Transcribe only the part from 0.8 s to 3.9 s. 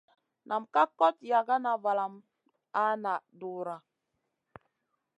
kot yagana valam a na dura.